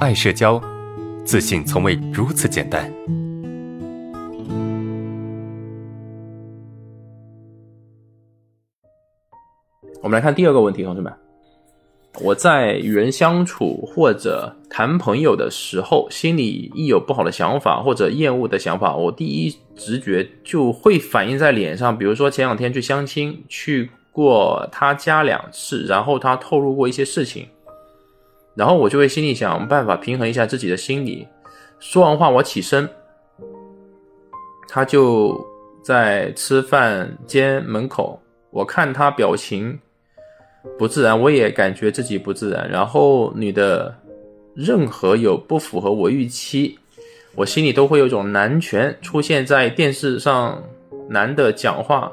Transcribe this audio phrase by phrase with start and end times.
[0.00, 0.58] 爱社交，
[1.26, 2.90] 自信从未如此简单。
[10.00, 11.12] 我们来看第二个问题，同学们，
[12.22, 21.96] 我在与人相处或者谈朋友的时候，心里一有不好的想法或者厌恶的想法，我第一直觉就会反映在脸上。
[21.98, 27.46] 比如说前两天去相亲，去过他家两次，然后他透露过一些事情，
[28.54, 31.26] 然后我就会心里想办法平衡一下自己的心理。
[31.78, 32.88] 说完话，我起身，
[34.68, 35.44] 他就
[35.82, 39.78] 在吃饭间门口，我看他表情。
[40.78, 42.70] 不自然，我也感觉自己不自然。
[42.70, 43.94] 然后女的，
[44.54, 46.78] 任何有不符合我预期，
[47.34, 50.62] 我心里都会有一种男权出现在电视上，
[51.08, 52.12] 男的讲话，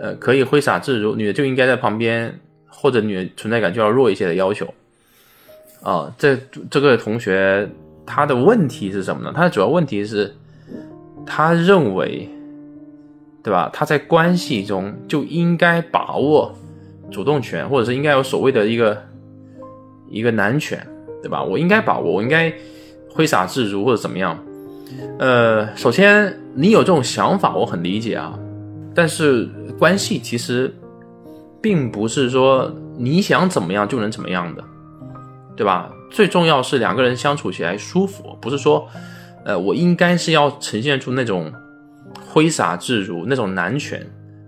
[0.00, 2.32] 呃，可以挥洒自如，女的就应该在旁边，
[2.68, 4.72] 或者女的存在感就要弱一些的要求。
[5.82, 6.36] 啊，这
[6.70, 7.68] 这个同学
[8.06, 9.32] 他的问题是什么呢？
[9.34, 10.34] 他的主要问题是，
[11.26, 12.28] 他认为，
[13.42, 13.70] 对吧？
[13.72, 16.54] 他在关系中就应该把握。
[17.10, 19.02] 主动权，或者是应该有所谓的一个
[20.10, 20.86] 一个男权，
[21.22, 21.42] 对吧？
[21.42, 22.52] 我应该把握，我应该
[23.08, 24.38] 挥洒自如，或者怎么样？
[25.18, 28.38] 呃，首先你有这种想法，我很理解啊。
[28.94, 29.48] 但是
[29.78, 30.70] 关系其实
[31.62, 34.62] 并不是说你想怎么样就能怎么样的，
[35.58, 35.92] 对吧？
[36.08, 38.88] 最重要是两个人相处起来舒服，不是说
[39.44, 41.52] 呃我应该是要呈现出那种
[42.24, 44.00] 挥洒自如那种男权，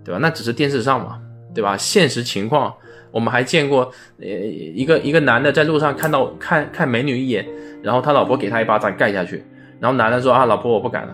[0.03, 0.17] 对吧？
[0.19, 1.19] 那只是电视上嘛。
[1.53, 1.75] 对吧？
[1.75, 2.73] 现实情况，
[3.11, 7.45] 我们还见过，呃，一个一个男的在路上看到看看美女一眼，
[7.83, 9.43] 然后他老婆给他一巴掌盖下去，
[9.77, 11.13] 然后男的说啊，老婆我不敢了，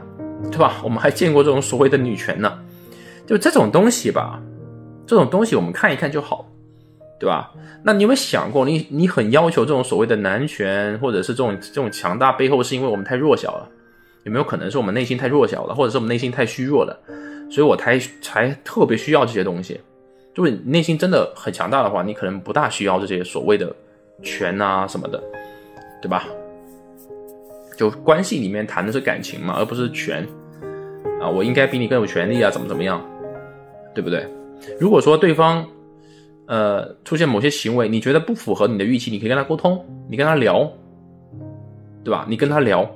[0.51, 0.75] 对吧？
[0.83, 2.53] 我们还见过这种所谓的女权呢，
[3.25, 4.39] 就这种东西吧，
[5.07, 6.47] 这种东西我们看一看就好，
[7.19, 7.51] 对吧？
[7.83, 13.69] 那你有没有想过，你你很要求这种所谓的男权，或者是这种这种强大背后，是因为我们太弱小了？
[14.23, 16.99] 有没有可能是我们内心太弱小了，或者是我们内心太虚弱了，
[17.49, 19.80] 所以我才才特别需要这些东西？
[20.36, 23.73] 就是你内心真的很强大的话，你可能不大需要这些所谓的
[24.21, 25.23] 权啊什么的，
[26.02, 26.25] 对吧？
[27.77, 30.27] 就关系里面谈的是感情嘛，而不是权
[31.21, 31.30] 啊。
[31.30, 33.03] 我应该比你更有权利啊，怎么怎么样，
[33.95, 34.27] 对不对？
[34.80, 35.65] 如果说对方
[36.47, 40.67] 呃出现某些行为，你觉得不符合你的预期，你可以跟他沟通，你跟他聊，
[42.03, 42.25] 对吧？
[42.27, 42.89] 你跟他聊，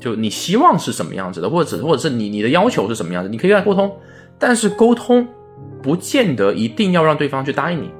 [0.00, 3.94] 就你希望是什么样子的，或者或者是你你的要求是什么样子，你可以跟他沟通，
[4.38, 5.26] 但是沟通。
[5.82, 7.90] 不见得一定要让对方去答应你，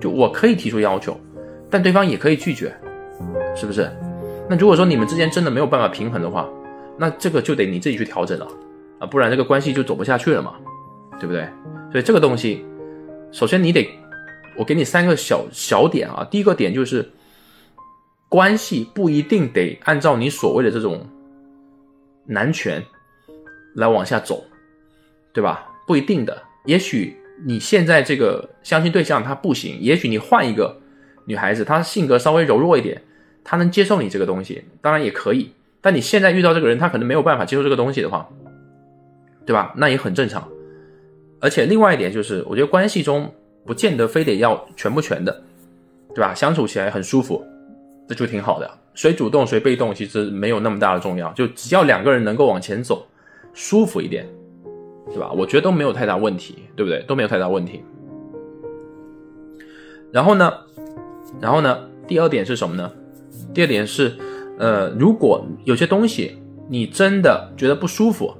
[0.00, 1.16] 就我可以提出要求，
[1.68, 2.72] 但对方也可以拒绝，
[3.56, 3.90] 是不是？
[4.48, 6.48] 那如果说你们之间真的没有办法平衡的话，
[6.96, 8.46] 那这个就得你自己去调整了
[9.00, 10.54] 啊，不然这个关系就走不下去了嘛，
[11.18, 11.44] 对不对？
[11.90, 12.64] 所以这个东西，
[13.32, 13.88] 首先你得，
[14.56, 16.26] 我给你三个小小点啊。
[16.30, 17.10] 第一个点就是，
[18.28, 21.06] 关系不一定得按照你所谓的这种
[22.26, 22.82] 男权
[23.74, 24.44] 来往下走，
[25.32, 25.66] 对吧？
[25.86, 27.16] 不一定的，也许。
[27.44, 30.80] 你现在这个相亲对象他不行，也许你换一个
[31.24, 33.02] 女孩子，她性格稍微柔弱一点，
[33.42, 35.50] 她能接受你这个东西，当然也可以。
[35.80, 38.28] 但你现在遇到这个人，他可能没有办法接受这个东西的话，
[39.44, 39.74] 对吧？
[39.76, 40.48] 那也很正常。
[41.40, 45.42] 而且另外一点就是，我觉得关系中不见得非得要全不全的，
[46.14, 46.34] 对吧？
[46.34, 47.44] 相处起来很舒服，
[48.08, 48.70] 这就挺好的。
[48.94, 53.06] 谁主动谁被动，其实没有那么大的重要，就只要两个人能够往前走，
[53.52, 54.26] 舒服一点。
[55.06, 55.30] 对吧？
[55.32, 57.02] 我觉得都没有太大问题，对不对？
[57.02, 57.84] 都没有太大问题。
[60.10, 60.50] 然后呢，
[61.40, 61.78] 然后呢？
[62.08, 62.90] 第二点是什么呢？
[63.52, 64.16] 第二点是，
[64.58, 66.38] 呃，如果有些东西
[66.68, 68.34] 你真的觉得不舒服，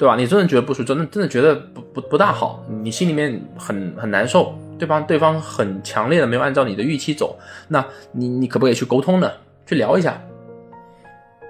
[0.00, 0.16] 对吧？
[0.16, 7.38] 你真的觉得不舒服，真的真的觉得不不不大好，你心里面很很难受，对方对方很强烈的没有按照你的预期走，
[7.68, 9.30] 那你你可不可以去沟通呢？
[9.66, 10.18] 去聊一下，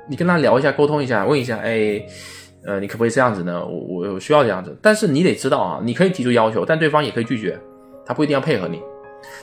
[0.09, 2.05] 你跟他聊一下，沟通一下，问一下，哎。
[2.63, 3.65] 呃，你可不可以这样子呢？
[3.65, 7.59] 我我需要这样子，但是你得知道啊，你可以提出要求，但对方也可以拒绝，
[8.05, 8.79] 他不一定要配合你。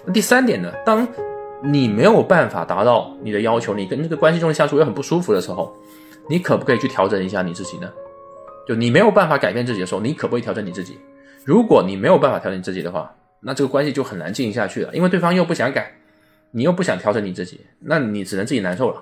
[0.05, 0.71] 那第三点呢？
[0.85, 1.07] 当
[1.63, 5.75] 你没有办法达到你的要求，你跟这个关系中的相处又很不舒服的时候，
[6.29, 7.89] 你可不可以去调整一下你自己呢？
[8.67, 10.97] 就你没有办法改变自己的时候，你可不可以调整你自己？
[11.45, 15.91] 如果你没有办法调整自己的话，那这个关系就很难进行下去了，因为对方又不想改，
[16.51, 19.01] 你又不想调整你自己，那你只能自己难受了，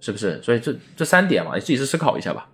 [0.00, 0.42] 是不是？
[0.42, 2.46] 所以这这三点嘛，你自己去思考一下吧。